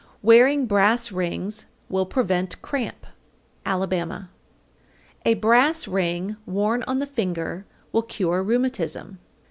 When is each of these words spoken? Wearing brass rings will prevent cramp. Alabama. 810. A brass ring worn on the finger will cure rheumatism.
Wearing 0.23 0.65
brass 0.65 1.11
rings 1.11 1.67
will 1.87 2.07
prevent 2.07 2.59
cramp. 2.63 3.05
Alabama. 3.67 4.31
810. 5.27 5.31
A 5.31 5.33
brass 5.35 5.87
ring 5.87 6.37
worn 6.47 6.81
on 6.87 6.97
the 6.97 7.05
finger 7.05 7.67
will 7.91 8.01
cure 8.01 8.41
rheumatism. 8.41 9.19